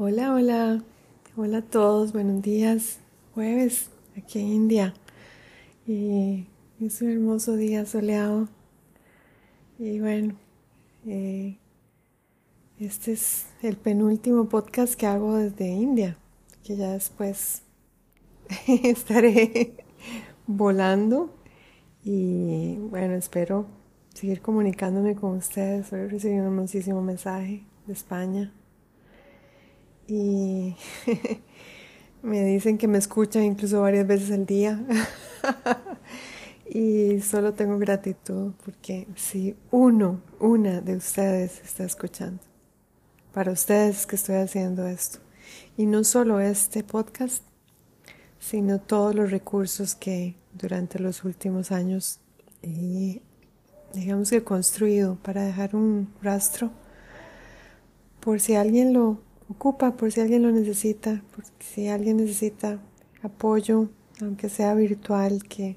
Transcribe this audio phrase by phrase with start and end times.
[0.00, 0.84] Hola, hola,
[1.36, 3.00] hola a todos, buenos días,
[3.34, 4.94] jueves aquí en India.
[5.88, 6.46] Y
[6.80, 8.46] es un hermoso día soleado.
[9.76, 10.36] Y bueno,
[11.04, 11.58] eh,
[12.78, 16.16] este es el penúltimo podcast que hago desde India,
[16.62, 17.62] que ya después
[18.68, 19.84] estaré
[20.46, 21.34] volando.
[22.04, 23.66] Y bueno, espero
[24.14, 25.92] seguir comunicándome con ustedes.
[25.92, 28.52] Hoy recibí un muchísimo mensaje de España
[30.08, 30.74] y
[32.22, 34.82] me dicen que me escuchan incluso varias veces al día.
[36.68, 42.40] y solo tengo gratitud porque si uno, una de ustedes está escuchando,
[43.32, 45.18] para ustedes que estoy haciendo esto.
[45.76, 47.44] Y no solo este podcast,
[48.38, 52.20] sino todos los recursos que durante los últimos años
[52.62, 53.20] he,
[53.92, 56.70] digamos que he construido para dejar un rastro
[58.20, 62.78] por si alguien lo ocupa por si alguien lo necesita, por si alguien necesita
[63.22, 63.88] apoyo,
[64.20, 65.76] aunque sea virtual, que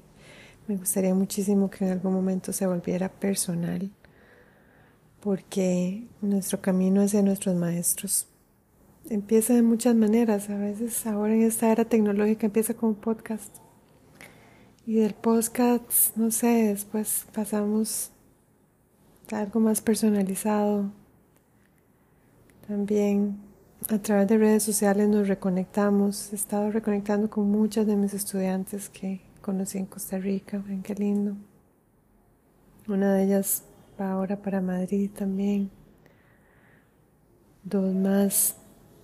[0.68, 3.90] me gustaría muchísimo que en algún momento se volviera personal,
[5.20, 8.28] porque nuestro camino hacia nuestros maestros
[9.08, 10.50] empieza de muchas maneras.
[10.50, 13.56] A veces ahora en esta era tecnológica empieza con un podcast.
[14.84, 18.10] Y del podcast, no sé, después pasamos
[19.30, 20.90] a algo más personalizado.
[22.66, 23.51] También
[23.88, 26.32] a través de redes sociales nos reconectamos.
[26.32, 30.62] He estado reconectando con muchas de mis estudiantes que conocí en Costa Rica.
[30.64, 31.36] Ven qué lindo.
[32.88, 33.64] Una de ellas
[34.00, 35.70] va ahora para Madrid también.
[37.64, 38.56] Dos más,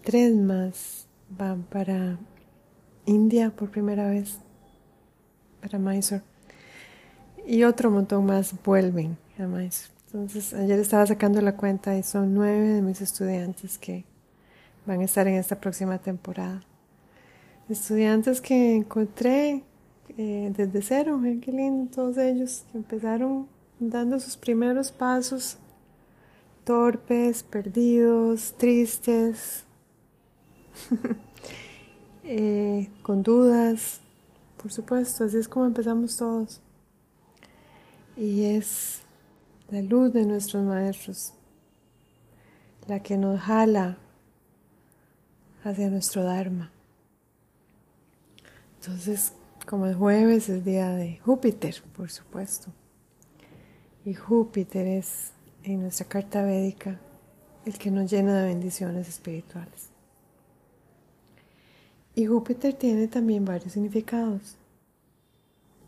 [0.02, 2.18] tres más van para
[3.06, 4.38] India por primera vez,
[5.60, 6.22] para Mysore.
[7.46, 9.92] Y otro montón más vuelven a Mysore.
[10.06, 14.04] Entonces, ayer estaba sacando la cuenta y son nueve de mis estudiantes que
[14.89, 16.62] van a estar en esta próxima temporada.
[17.69, 19.62] Estudiantes que encontré
[20.16, 23.47] eh, desde cero, qué lindo todos ellos, que empezaron
[23.78, 25.59] dando sus primeros pasos,
[26.65, 29.65] torpes, perdidos, tristes,
[32.25, 34.00] eh, con dudas,
[34.56, 36.62] por supuesto, así es como empezamos todos.
[38.16, 39.03] Y es
[39.69, 41.34] la luz de nuestros maestros,
[42.87, 43.98] la que nos jala
[45.68, 46.70] hacia nuestro Dharma.
[48.80, 49.34] Entonces,
[49.66, 52.72] como el jueves es día de Júpiter, por supuesto.
[54.04, 56.98] Y Júpiter es en nuestra carta védica
[57.66, 59.90] el que nos llena de bendiciones espirituales.
[62.14, 64.56] Y Júpiter tiene también varios significados.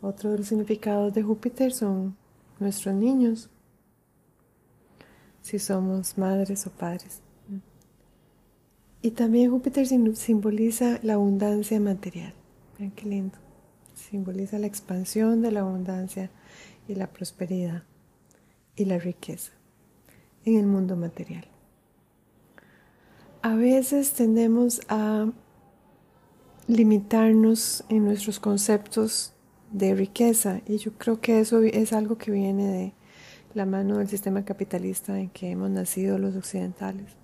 [0.01, 2.15] Otro de los significados de Júpiter son
[2.59, 3.49] nuestros niños,
[5.41, 7.21] si somos madres o padres.
[9.01, 12.33] Y también Júpiter simboliza la abundancia material.
[12.77, 13.37] Vean qué lindo.
[13.95, 16.29] Simboliza la expansión de la abundancia
[16.87, 17.83] y la prosperidad
[18.75, 19.51] y la riqueza
[20.45, 21.45] en el mundo material.
[23.41, 25.31] A veces tendemos a
[26.67, 29.33] limitarnos en nuestros conceptos
[29.71, 32.93] de riqueza y yo creo que eso es algo que viene de
[33.53, 37.20] la mano del sistema capitalista en que hemos nacido los occidentales.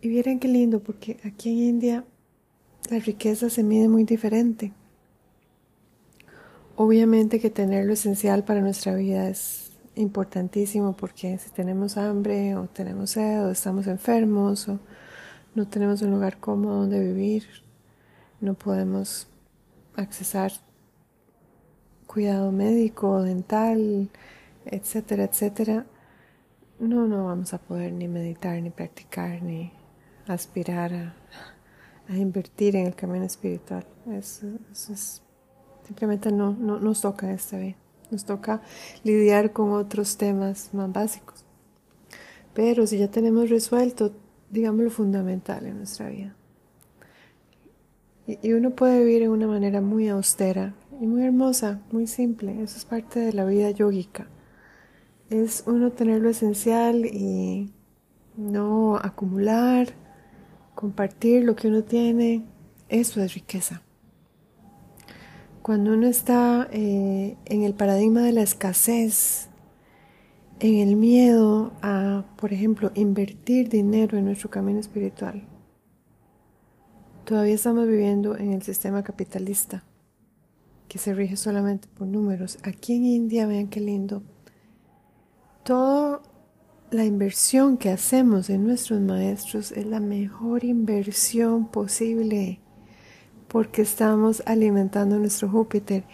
[0.00, 2.04] Y vieran qué lindo, porque aquí en India
[2.90, 4.72] la riqueza se mide muy diferente.
[6.76, 12.66] Obviamente que tener lo esencial para nuestra vida es importantísimo porque si tenemos hambre o
[12.66, 14.78] tenemos sed o estamos enfermos o
[15.54, 17.44] no tenemos un lugar cómodo donde vivir,
[18.42, 19.26] no podemos
[19.96, 20.52] accesar
[22.06, 24.10] cuidado médico, dental,
[24.66, 25.86] etcétera, etcétera,
[26.78, 29.72] no, no vamos a poder ni meditar, ni practicar, ni
[30.26, 30.92] aspirar
[32.08, 33.84] a, invertir en el camino espiritual.
[34.12, 35.22] Eso, es,
[35.86, 37.76] simplemente no, no nos toca esta vez.
[38.10, 38.62] Nos toca
[39.02, 41.44] lidiar con otros temas más básicos.
[42.54, 44.12] Pero si ya tenemos resuelto,
[44.50, 46.36] digamos, lo fundamental en nuestra vida.
[48.26, 52.62] Y, uno puede vivir en una manera muy austera y muy hermosa, muy simple.
[52.62, 54.26] Eso es parte de la vida yógica.
[55.30, 57.72] Es uno tener lo esencial y
[58.36, 59.94] no acumular,
[60.76, 62.44] compartir lo que uno tiene,
[62.88, 63.82] eso es riqueza.
[65.62, 69.48] Cuando uno está eh, en el paradigma de la escasez,
[70.60, 75.42] en el miedo a, por ejemplo, invertir dinero en nuestro camino espiritual,
[77.24, 79.82] todavía estamos viviendo en el sistema capitalista
[80.88, 82.58] que se rige solamente por números.
[82.62, 84.22] Aquí en India, vean qué lindo,
[85.64, 86.22] todo
[86.90, 92.60] la inversión que hacemos en nuestros maestros es la mejor inversión posible
[93.48, 96.04] porque estamos alimentando nuestro Júpiter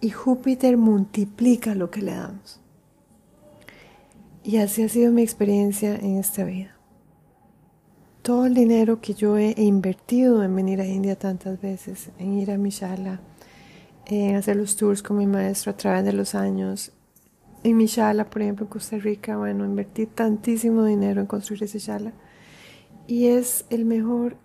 [0.00, 2.60] y Júpiter multiplica lo que le damos.
[4.42, 6.76] Y así ha sido mi experiencia en esta vida.
[8.22, 12.50] Todo el dinero que yo he invertido en venir a India tantas veces, en ir
[12.50, 13.20] a Mishala,
[14.06, 16.92] en hacer los tours con mi maestro a través de los años,
[17.64, 21.78] en mi shala, por ejemplo, en Costa Rica, bueno, invertí tantísimo dinero en construir ese
[21.78, 22.12] shala.
[23.06, 24.36] Y es el mejor,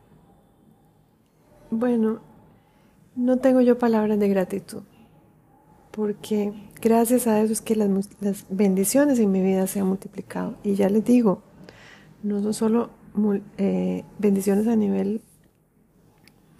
[1.69, 2.21] bueno,
[3.15, 4.83] no tengo yo palabras de gratitud,
[5.91, 7.89] porque gracias a eso es que las,
[8.49, 10.55] bendiciones en mi vida se han multiplicado.
[10.63, 11.41] Y ya les digo,
[12.23, 12.89] no son solo
[13.57, 15.21] eh, bendiciones a nivel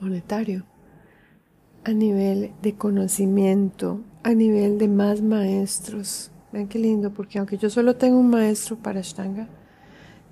[0.01, 0.65] monetario,
[1.85, 7.69] a nivel de conocimiento, a nivel de más maestros, Ven qué lindo, porque aunque yo
[7.69, 9.48] solo tengo un maestro para Ashtanga,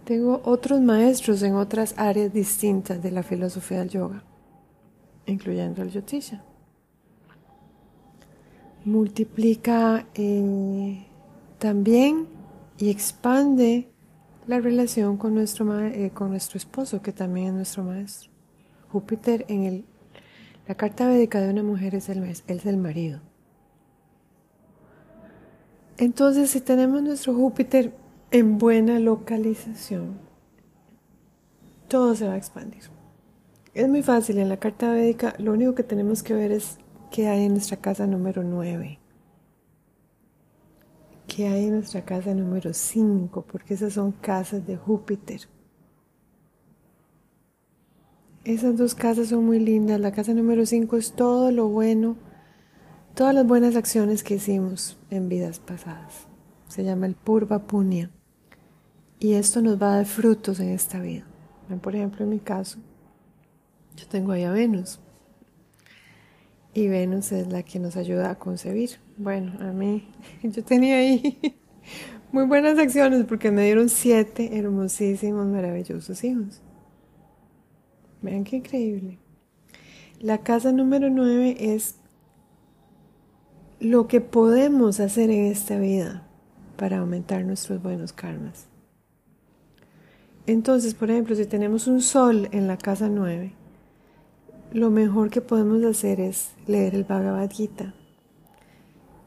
[0.04, 4.24] tengo otros maestros en otras áreas distintas de la filosofía del yoga,
[5.26, 6.44] incluyendo el Yotisha.
[8.86, 11.06] Multiplica eh,
[11.60, 12.26] también
[12.78, 13.90] y expande
[14.48, 18.32] la relación con nuestro, eh, con nuestro esposo, que también es nuestro maestro.
[18.90, 19.86] Júpiter en el,
[20.68, 23.20] la carta védica de una mujer es el, es el marido.
[25.98, 27.92] Entonces, si tenemos nuestro Júpiter
[28.30, 30.20] en buena localización,
[31.88, 32.84] todo se va a expandir.
[33.74, 36.78] Es muy fácil, en la carta védica lo único que tenemos que ver es
[37.12, 39.00] qué hay en nuestra casa número 9,
[41.28, 45.42] qué hay en nuestra casa número 5, porque esas son casas de Júpiter.
[48.44, 50.00] Esas dos casas son muy lindas.
[50.00, 52.16] La casa número 5 es todo lo bueno
[53.18, 56.28] todas las buenas acciones que hicimos en vidas pasadas.
[56.68, 58.12] Se llama el Purva Punya.
[59.20, 61.26] Y esto nos va a dar frutos en esta vida.
[61.82, 62.78] Por ejemplo, en mi caso,
[63.96, 65.00] yo tengo ahí a Venus.
[66.76, 68.92] Y Venus es la que nos ayuda a concebir.
[69.18, 70.08] Bueno, a mí,
[70.44, 71.40] yo tenía ahí
[72.32, 76.62] muy buenas acciones porque me dieron siete hermosísimos, maravillosos hijos.
[78.22, 79.18] Vean qué increíble.
[80.20, 81.96] La casa número nueve es
[83.80, 86.24] lo que podemos hacer en esta vida
[86.78, 88.68] para aumentar nuestros buenos karmas.
[90.46, 93.54] Entonces, por ejemplo, si tenemos un sol en la casa 9,
[94.74, 97.94] lo mejor que podemos hacer es leer el Bhagavad Gita,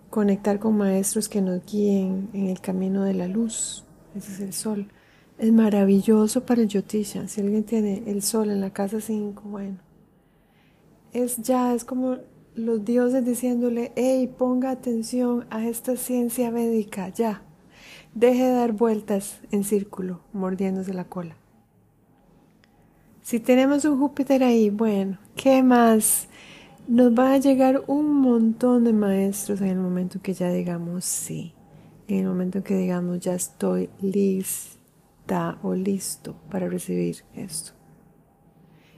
[0.09, 3.85] conectar con maestros que nos guíen en el camino de la luz,
[4.17, 4.89] ese es el sol.
[5.39, 7.27] Es maravilloso para el Yotisha.
[7.29, 9.79] Si alguien tiene el sol en la casa 5, bueno,
[11.13, 12.19] es ya, es como
[12.65, 17.43] los dioses diciéndole, hey, ponga atención a esta ciencia védica, ya.
[18.15, 21.37] Deje de dar vueltas en círculo, mordiéndose la cola.
[23.23, 26.29] Si tenemos un Júpiter ahí, bueno, ¿qué más?
[26.89, 31.55] Nos va a llegar un montón de maestros en el momento que ya digamos sí,
[32.09, 37.73] en el momento que digamos ya estoy lista o listo para recibir esto.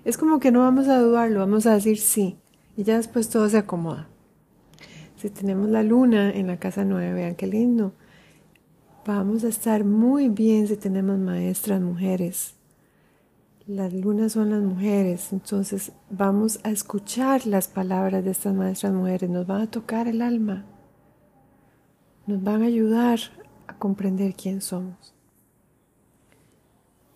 [0.04, 2.38] Es como que no vamos a dudarlo, vamos a decir sí
[2.76, 4.08] y ya después todo se acomoda.
[5.16, 7.92] Si tenemos la luna en la casa 9, vean qué lindo.
[9.06, 12.54] Vamos a estar muy bien si tenemos maestras mujeres.
[13.66, 19.30] Las lunas son las mujeres, entonces vamos a escuchar las palabras de estas maestras mujeres,
[19.30, 20.64] nos van a tocar el alma,
[22.26, 23.20] nos van a ayudar
[23.68, 25.14] a comprender quién somos.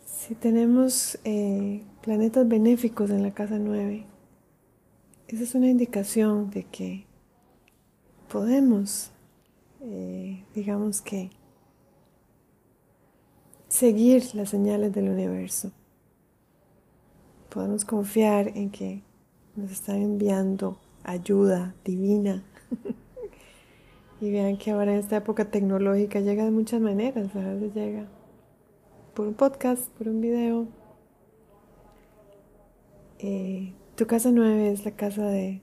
[0.04, 4.06] Si tenemos eh, planetas benéficos en la casa 9,
[5.28, 7.06] esa es una indicación de que
[8.28, 9.11] podemos,
[9.80, 11.30] eh, digamos que,
[13.68, 15.73] seguir las señales del universo.
[17.49, 19.02] Podemos confiar en que
[19.56, 22.45] nos están enviando ayuda divina.
[24.21, 27.35] y vean que ahora en esta época tecnológica llega de muchas maneras.
[27.35, 28.06] A veces llega
[29.14, 30.68] por un podcast, por un video.
[33.18, 35.62] Eh, tu casa nueve es la casa de,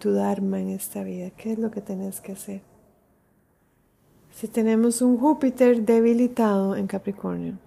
[0.00, 1.30] tu Dharma en esta vida.
[1.30, 2.62] ¿Qué es lo que tienes que hacer?
[4.32, 7.58] Si tenemos un Júpiter debilitado en Capricornio,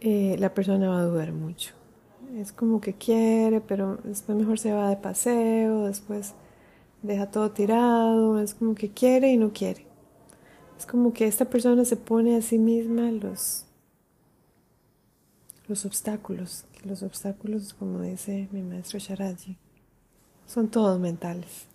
[0.00, 1.74] eh, la persona va a dudar mucho.
[2.36, 6.34] Es como que quiere, pero después mejor se va de paseo, después
[7.02, 9.86] deja todo tirado, es como que quiere y no quiere.
[10.78, 13.67] Es como que esta persona se pone a sí misma los,
[15.68, 19.56] los obstáculos, que los obstáculos, como dice mi maestro Sharaji,
[20.46, 21.66] son todos mentales.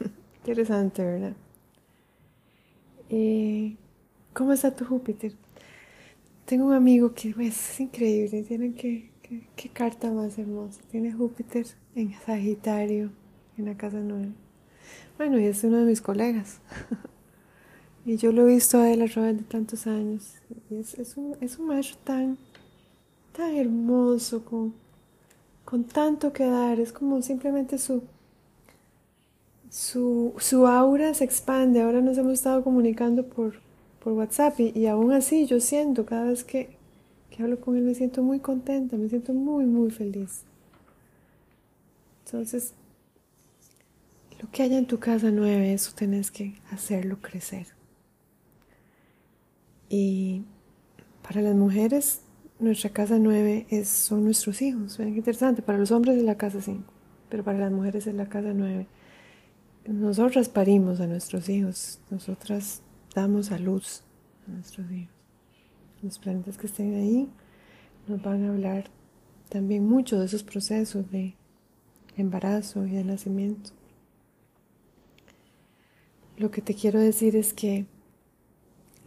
[0.38, 1.36] Interesante, ¿verdad?
[4.32, 5.32] ¿Cómo está tu Júpiter?
[6.44, 9.10] Tengo un amigo que pues, es increíble, tiene que,
[9.56, 10.80] qué carta más hermosa.
[10.90, 13.10] Tiene Júpiter en Sagitario,
[13.56, 14.32] en la casa 9.
[15.16, 16.60] Bueno, y es uno de mis colegas.
[18.04, 20.34] y yo lo he visto a él a de tantos años.
[20.70, 22.38] es, un, es un maestro tan,
[23.36, 24.74] tan hermoso, con,
[25.64, 26.80] con tanto que dar.
[26.80, 28.02] Es como simplemente su,
[29.70, 31.82] su, su aura se expande.
[31.82, 33.60] Ahora nos hemos estado comunicando por,
[34.02, 36.76] por WhatsApp y, y aún así yo siento cada vez que,
[37.30, 40.42] que hablo con él me siento muy contenta, me siento muy, muy feliz.
[42.24, 42.72] Entonces,
[44.40, 47.68] lo que haya en tu casa nueve, eso tenés que hacerlo crecer.
[49.88, 50.42] Y
[51.22, 52.20] para las mujeres,
[52.58, 54.96] nuestra casa nueve es, son nuestros hijos.
[54.98, 55.62] Ven qué interesante.
[55.62, 56.92] Para los hombres es la casa cinco,
[57.28, 58.86] pero para las mujeres es la casa nueve.
[59.86, 62.82] Nosotras parimos a nuestros hijos, nosotras
[63.14, 64.02] damos a luz
[64.48, 65.14] a nuestros hijos.
[66.02, 67.28] Los planetas que estén ahí
[68.08, 68.90] nos van a hablar
[69.48, 71.34] también mucho de esos procesos de
[72.16, 73.70] embarazo y de nacimiento.
[76.36, 77.86] Lo que te quiero decir es que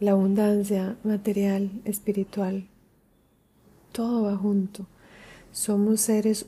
[0.00, 2.69] la abundancia material, espiritual,
[3.92, 4.86] todo va junto.
[5.52, 6.46] Somos seres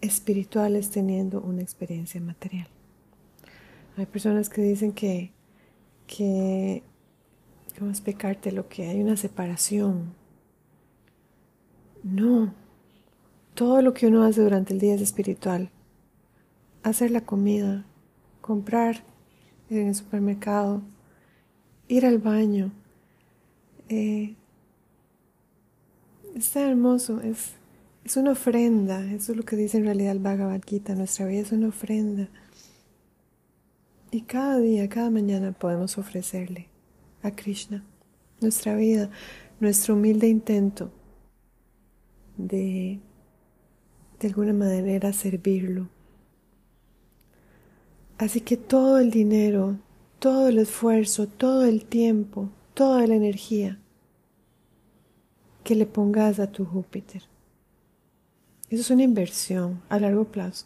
[0.00, 2.68] espirituales teniendo una experiencia material.
[3.96, 5.32] Hay personas que dicen que,
[6.06, 6.82] que
[7.78, 10.14] ¿cómo explicarte lo que hay una separación?
[12.02, 12.54] No,
[13.54, 15.70] todo lo que uno hace durante el día es espiritual.
[16.82, 17.84] Hacer la comida,
[18.40, 19.02] comprar
[19.70, 20.82] en el supermercado,
[21.88, 22.70] ir al baño.
[23.88, 24.36] Eh,
[26.38, 27.52] está hermoso, es,
[28.04, 31.40] es una ofrenda, eso es lo que dice en realidad el Bhagavad Gita, nuestra vida
[31.40, 32.28] es una ofrenda.
[34.10, 36.68] Y cada día, cada mañana podemos ofrecerle
[37.22, 37.84] a Krishna
[38.40, 39.10] nuestra vida,
[39.60, 40.90] nuestro humilde intento
[42.36, 43.00] de
[44.20, 45.88] de alguna manera servirlo.
[48.18, 49.78] Así que todo el dinero,
[50.18, 53.78] todo el esfuerzo, todo el tiempo, toda la energía
[55.66, 57.22] que le pongas a tu Júpiter.
[58.70, 60.64] Eso es una inversión a largo plazo.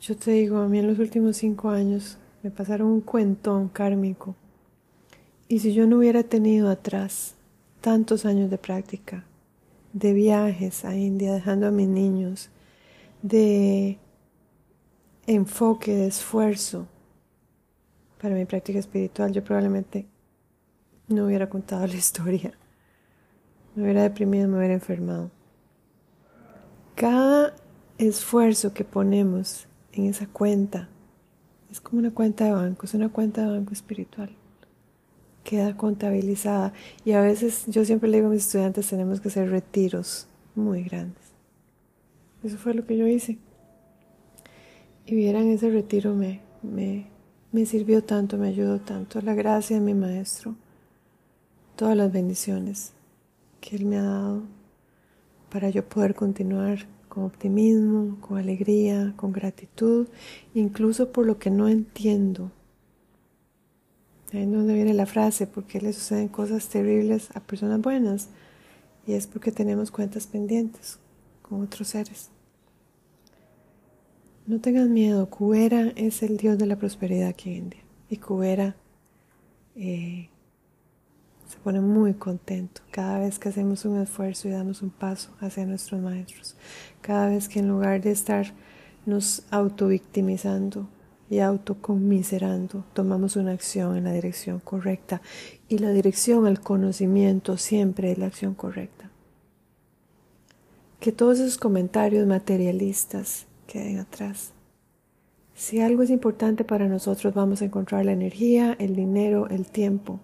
[0.00, 4.34] Yo te digo, a mí en los últimos cinco años me pasaron un cuentón kármico.
[5.46, 7.36] Y si yo no hubiera tenido atrás
[7.80, 9.24] tantos años de práctica,
[9.92, 12.50] de viajes a India dejando a mis niños,
[13.22, 13.98] de
[15.28, 16.88] enfoque, de esfuerzo
[18.20, 20.06] para mi práctica espiritual, yo probablemente
[21.06, 22.52] no hubiera contado la historia.
[23.76, 25.30] Me hubiera deprimido, me hubiera enfermado.
[26.96, 27.54] Cada
[27.98, 30.88] esfuerzo que ponemos en esa cuenta
[31.70, 34.30] es como una cuenta de banco, es una cuenta de banco espiritual
[35.46, 36.72] queda contabilizada.
[37.04, 40.82] Y a veces yo siempre le digo a mis estudiantes, tenemos que hacer retiros muy
[40.82, 41.22] grandes.
[42.42, 43.38] Eso fue lo que yo hice.
[45.06, 47.06] Y vieran, ese retiro me, me,
[47.52, 49.20] me sirvió tanto, me ayudó tanto.
[49.20, 50.56] La gracia de mi maestro,
[51.76, 52.92] todas las bendiciones
[53.60, 54.42] que él me ha dado
[55.50, 60.08] para yo poder continuar con optimismo, con alegría, con gratitud,
[60.54, 62.50] incluso por lo que no entiendo
[64.32, 68.28] Ahí es donde viene la frase, porque le suceden cosas terribles a personas buenas.
[69.06, 70.98] Y es porque tenemos cuentas pendientes
[71.42, 72.30] con otros seres.
[74.46, 77.80] No tengan miedo, Kubera es el dios de la prosperidad aquí en India.
[78.10, 78.76] Y Kubera
[79.76, 80.28] eh,
[81.66, 86.00] pone muy contento cada vez que hacemos un esfuerzo y damos un paso hacia nuestros
[86.00, 86.54] maestros.
[87.00, 88.52] Cada vez que en lugar de estar
[89.04, 90.86] nos autovictimizando,
[91.28, 95.20] y autocomiserando, tomamos una acción en la dirección correcta
[95.68, 99.10] y la dirección al conocimiento siempre es la acción correcta.
[101.00, 104.52] Que todos esos comentarios materialistas queden atrás.
[105.56, 110.20] Si algo es importante para nosotros, vamos a encontrar la energía, el dinero, el tiempo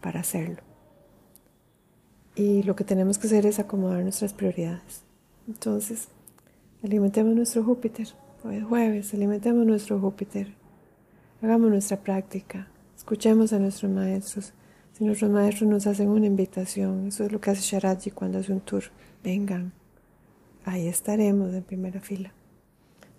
[0.00, 0.62] para hacerlo.
[2.34, 5.02] Y lo que tenemos que hacer es acomodar nuestras prioridades.
[5.46, 6.08] Entonces,
[6.82, 8.08] alimentemos nuestro Júpiter.
[8.44, 10.54] Hoy jueves, alimentemos nuestro Júpiter.
[11.42, 12.68] Hagamos nuestra práctica.
[12.96, 14.52] Escuchemos a nuestros maestros.
[14.92, 18.52] Si nuestros maestros nos hacen una invitación, eso es lo que hace Sharaji cuando hace
[18.52, 18.84] un tour.
[19.22, 19.72] Vengan.
[20.64, 22.32] Ahí estaremos en primera fila.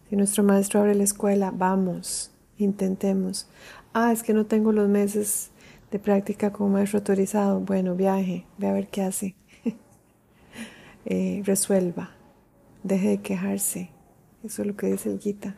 [0.09, 3.47] Si nuestro maestro abre la escuela, vamos, intentemos.
[3.93, 5.50] Ah, es que no tengo los meses
[5.91, 7.60] de práctica como maestro autorizado.
[7.60, 9.36] Bueno, viaje, ve a ver qué hace.
[11.03, 12.12] Eh, resuelva,
[12.83, 13.89] deje de quejarse,
[14.43, 15.55] eso es lo que dice el Gita.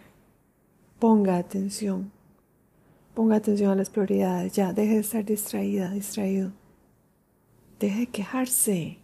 [0.99, 2.13] Ponga atención.
[3.13, 4.53] Ponga atención a las prioridades.
[4.53, 6.53] Ya, deje de estar distraída, distraído.
[7.77, 8.99] Deje de quejarse.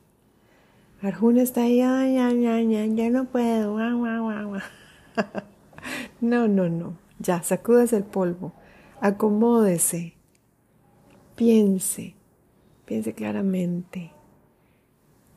[1.02, 3.78] Arjuna está ahí, ay, ay, ay, ya no puedo.
[6.22, 6.98] no, no, no.
[7.20, 8.54] Ya, sacúdase el polvo.
[9.02, 10.19] Acomódese.
[11.40, 12.16] Piense.
[12.86, 14.12] Piense claramente.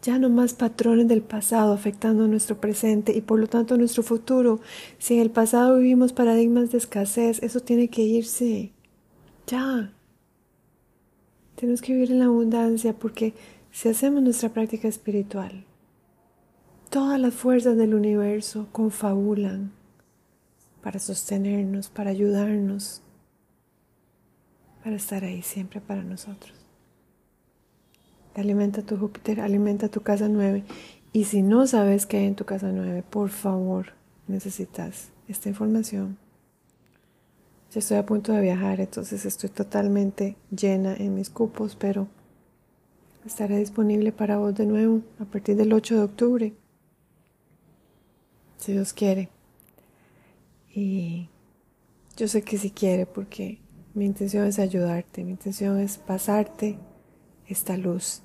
[0.02, 4.58] Ya no más patrones del pasado afectando nuestro presente y por lo tanto nuestro futuro.
[4.98, 8.72] Si en el pasado vivimos paradigmas de escasez, eso tiene que irse.
[9.46, 9.92] Ya.
[11.54, 13.34] Tenemos que vivir en la abundancia porque
[13.70, 15.64] si hacemos nuestra práctica espiritual,
[16.90, 19.70] todas las fuerzas del universo confabulan
[20.82, 23.02] para sostenernos, para ayudarnos,
[24.82, 26.52] para estar ahí siempre para nosotros.
[28.34, 30.64] Alimenta tu Júpiter, alimenta tu casa 9.
[31.12, 33.92] Y si no sabes qué hay en tu casa 9, por favor,
[34.26, 36.16] necesitas esta información.
[37.70, 42.08] Ya estoy a punto de viajar, entonces estoy totalmente llena en mis cupos, pero
[43.24, 46.52] estaré disponible para vos de nuevo a partir del 8 de octubre,
[48.58, 49.30] si Dios quiere.
[50.74, 51.28] Y
[52.16, 53.61] yo sé que si quiere, porque
[53.94, 56.78] mi intención es ayudarte, mi intención es pasarte
[57.46, 58.22] esta luz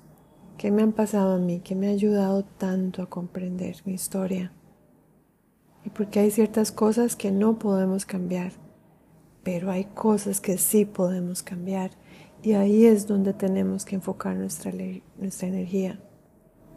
[0.56, 4.52] que me han pasado a mí, que me ha ayudado tanto a comprender mi historia.
[5.84, 8.52] Y porque hay ciertas cosas que no podemos cambiar,
[9.44, 11.92] pero hay cosas que sí podemos cambiar.
[12.42, 14.72] Y ahí es donde tenemos que enfocar nuestra,
[15.16, 16.00] nuestra energía.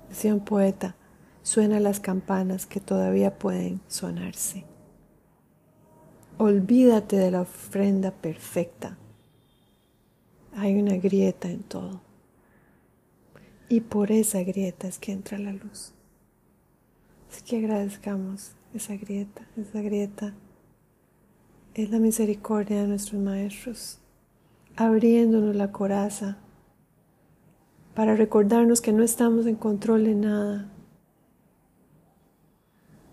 [0.10, 0.96] Decía un poeta,
[1.42, 4.71] suena las campanas que todavía pueden sonarse.
[6.44, 8.98] Olvídate de la ofrenda perfecta.
[10.56, 12.02] Hay una grieta en todo.
[13.70, 15.94] Y por esa grieta es que entra la luz.
[17.30, 20.34] Así que agradezcamos esa grieta, esa grieta
[21.76, 24.00] es la misericordia de nuestros maestros,
[24.76, 26.40] abriéndonos la coraza
[27.94, 30.72] para recordarnos que no estamos en control de nada,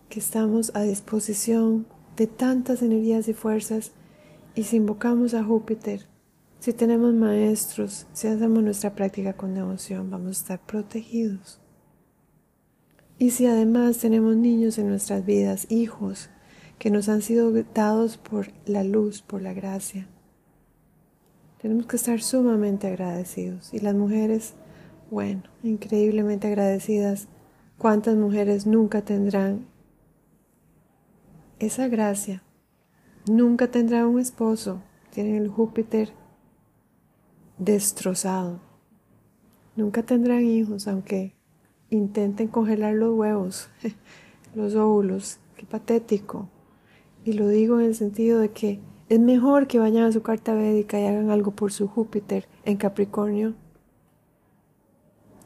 [0.08, 3.92] que estamos a disposición de tantas energías y fuerzas
[4.54, 6.06] y si invocamos a Júpiter,
[6.58, 11.60] si tenemos maestros, si hacemos nuestra práctica con devoción, vamos a estar protegidos.
[13.20, 16.28] Y si además tenemos niños en nuestras vidas, hijos,
[16.80, 20.08] que nos han sido dados por la luz, por la gracia,
[21.62, 23.72] tenemos que estar sumamente agradecidos.
[23.72, 24.54] Y las mujeres,
[25.10, 27.28] bueno, increíblemente agradecidas.
[27.78, 29.66] ¿Cuántas mujeres nunca tendrán
[31.58, 32.42] esa gracia?
[33.28, 34.82] Nunca tendrán un esposo.
[35.10, 36.12] Tienen el Júpiter
[37.58, 38.60] destrozado.
[39.76, 41.34] Nunca tendrán hijos, aunque
[41.90, 43.70] intenten congelar los huevos,
[44.54, 45.38] los óvulos.
[45.56, 46.48] Qué patético.
[47.24, 50.54] Y lo digo en el sentido de que es mejor que vayan a su carta
[50.54, 53.54] védica y hagan algo por su Júpiter en Capricornio,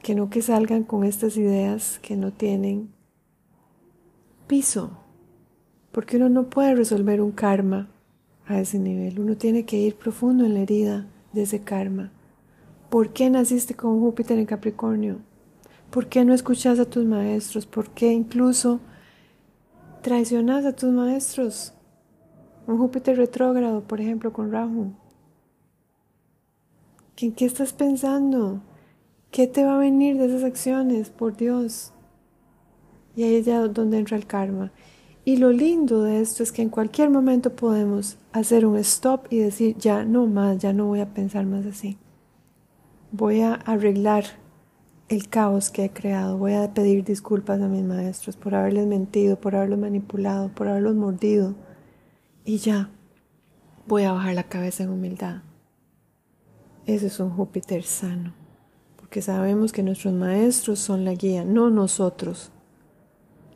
[0.03, 2.93] que no que salgan con estas ideas que no tienen
[4.49, 5.02] piso,
[5.93, 7.89] porque uno no puede resolver un karma
[8.47, 12.11] a ese nivel, uno tiene que ir profundo en la herida de ese karma.
[12.91, 15.19] ¿Por qué naciste con Júpiter en Capricornio?
[15.91, 17.67] ¿Por qué no escuchas a tus maestros?
[17.67, 18.81] ¿Por qué incluso
[20.03, 21.75] traicionas a tus maestros?
[22.67, 24.93] Un Júpiter retrógrado, por ejemplo, con Rahu.
[27.19, 28.61] ¿En qué estás pensando?
[29.31, 31.11] ¿Qué te va a venir de esas acciones?
[31.11, 31.93] Por Dios.
[33.15, 34.73] Y ahí es donde entra el karma.
[35.25, 39.39] Y lo lindo de esto es que en cualquier momento podemos hacer un stop y
[39.39, 41.97] decir, ya no más, ya no voy a pensar más así.
[43.13, 44.25] Voy a arreglar
[45.09, 49.39] el caos que he creado, voy a pedir disculpas a mis maestros por haberles mentido,
[49.39, 51.55] por haberlos manipulado, por haberlos mordido.
[52.45, 52.91] Y ya,
[53.87, 55.43] voy a bajar la cabeza en humildad.
[56.85, 58.35] Ese es un Júpiter sano,
[58.97, 62.51] porque sabemos que nuestros maestros son la guía, no nosotros.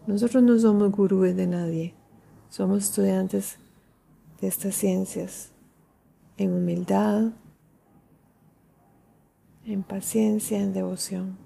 [0.07, 1.95] Nosotros no somos gurúes de nadie,
[2.49, 3.59] somos estudiantes
[4.40, 5.51] de estas ciencias
[6.37, 7.33] en humildad,
[9.64, 11.37] en paciencia, en devoción.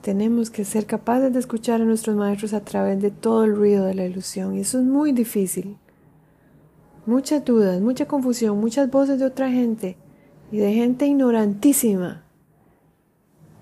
[0.00, 3.84] Tenemos que ser capaces de escuchar a nuestros maestros a través de todo el ruido
[3.84, 5.76] de la ilusión y eso es muy difícil.
[7.04, 9.98] Muchas dudas, mucha confusión, muchas voces de otra gente
[10.50, 12.24] y de gente ignorantísima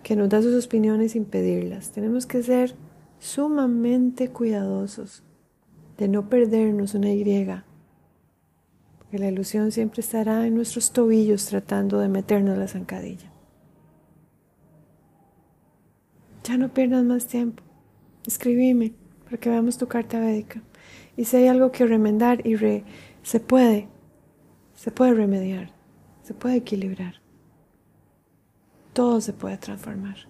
[0.02, 1.90] que nos da sus opiniones sin pedirlas.
[1.92, 2.74] Tenemos que ser
[3.18, 5.22] sumamente cuidadosos
[5.96, 7.46] de no perdernos una Y,
[8.98, 13.32] porque la ilusión siempre estará en nuestros tobillos tratando de meternos la zancadilla.
[16.44, 17.62] Ya no pierdas más tiempo.
[18.26, 20.62] Escribime para que veamos tu carta védica.
[21.16, 22.56] Y si hay algo que remendar y
[23.22, 23.88] se puede,
[24.74, 25.72] se puede remediar,
[26.22, 27.17] se puede equilibrar,
[28.98, 30.27] todo se puede transformar.